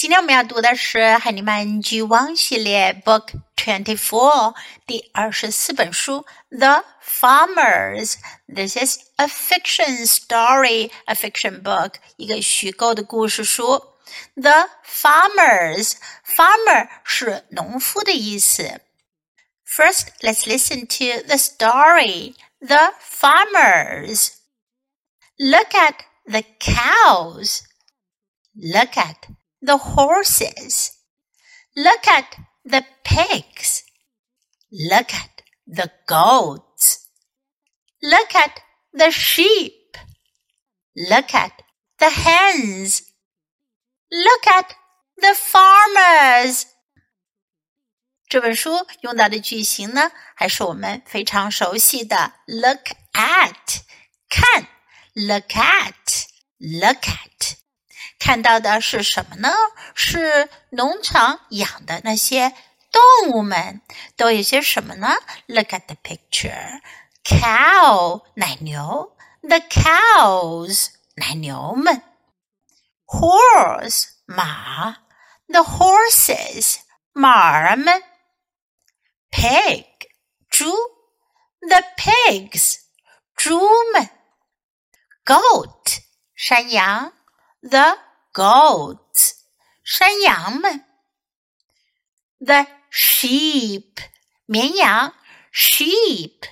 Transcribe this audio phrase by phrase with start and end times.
[0.00, 4.54] 今天我们要读的是《海尼曼 G1》系列 Book Twenty Four
[4.86, 6.24] 第二十四本书
[6.58, 8.14] 《The Farmers》。
[8.48, 13.98] This is a fiction story, a fiction book，一个虚构的故事书。
[14.36, 18.80] The farmers, farmer 是农夫的意思。
[19.66, 22.36] First, let's listen to the story.
[22.60, 24.30] The farmers.
[25.36, 27.60] Look at the cows.
[28.54, 29.16] Look at
[29.61, 30.91] the horses.
[31.75, 33.83] Look at the pigs.
[34.71, 37.09] Look at the goats.
[38.01, 38.61] Look at
[38.93, 39.97] the sheep.
[40.95, 41.51] Look at
[41.99, 43.01] the hens.
[44.11, 44.75] Look at
[45.17, 46.65] the farmers.
[48.27, 53.81] 这本书用到的句型呢，还是我们非常熟悉的 look at
[54.29, 54.67] 看，
[55.13, 57.58] look at，look at。
[58.19, 59.53] 看到的是什么呢？
[59.93, 62.53] 是农场养的那些
[62.91, 63.81] 动物们
[64.15, 65.09] 都有些什么呢？
[65.47, 66.81] Look at the picture.
[67.23, 72.03] Cow 奶牛，the cows 奶牛们，
[73.05, 74.97] horse 马，
[75.47, 76.77] the horses
[77.13, 78.03] 马儿们，
[79.31, 79.85] pig
[80.49, 80.71] 猪，
[81.67, 82.75] the pigs
[83.35, 83.59] 猪
[83.91, 84.09] 们，
[85.25, 85.99] goat
[86.35, 87.11] 山羊，
[87.61, 87.97] the
[88.32, 89.32] goats
[89.82, 90.84] 山羊们
[92.44, 93.92] ，the sheep
[94.46, 95.14] 绵羊。
[95.52, 96.42] Sheep，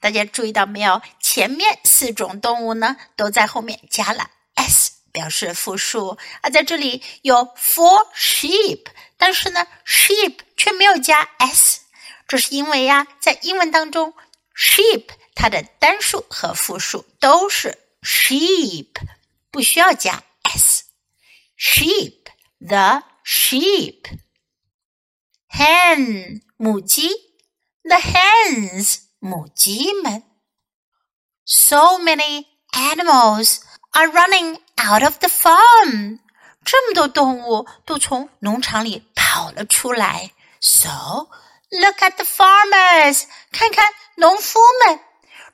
[0.00, 1.00] 大家注意到没有？
[1.18, 6.18] 前面四种动物呢都在后面加了 s 表示复数。
[6.42, 8.84] 啊，在这里有 four sheep，
[9.16, 11.80] 但是呢 sheep 却没有加 s，
[12.28, 14.12] 这是因为呀，在英文当中
[14.54, 18.90] sheep 它的单数和复数都是 sheep，
[19.50, 20.84] 不需要加 s。
[21.55, 24.19] sheep, the sheep.
[25.47, 27.09] Hen, 母鸡
[27.83, 30.23] the hens, 母鸡们.
[31.45, 36.19] So many animals are running out of the farm.
[36.63, 40.31] 这么多动物都从农场里跑了出来。
[40.59, 41.29] So
[41.71, 44.99] look at the farmers，看看农夫们。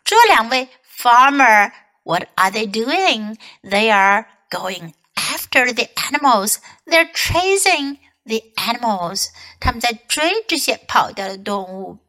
[0.04, 0.68] 这两位
[0.98, 3.38] farmer，what are they doing?
[3.64, 4.94] They are going
[5.50, 6.60] after the animals.
[6.86, 9.30] They're chasing the animals.
[9.60, 12.00] 他们在追这些跑掉的动物。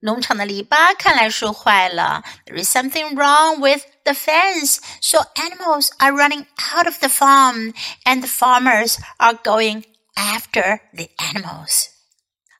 [0.00, 2.22] 农场的篱笆看来是坏了。
[2.44, 7.72] There is something wrong with the fence, so animals are running out of the farm,
[8.04, 9.84] and the farmers are going
[10.14, 11.88] after the animals.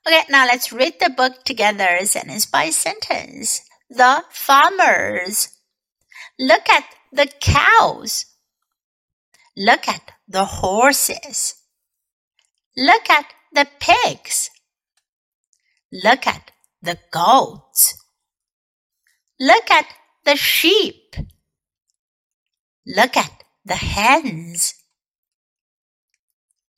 [0.07, 3.61] Okay, now let's read the book together, sentence by sentence.
[3.89, 5.49] The farmers.
[6.39, 8.25] Look at the cows.
[9.55, 11.55] Look at the horses.
[12.75, 14.49] Look at the pigs.
[15.91, 16.51] Look at
[16.81, 17.95] the goats.
[19.39, 19.85] Look at
[20.23, 21.15] the sheep.
[22.85, 23.31] Look at
[23.63, 24.73] the hens.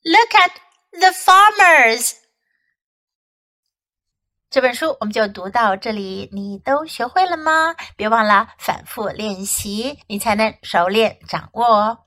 [0.04, 0.52] Look at
[0.92, 2.14] the farmers.
[4.50, 7.74] 这本书我们就读到这里，你都学会了吗？
[7.96, 12.06] 别忘了反复练习，你才能熟练掌握哦。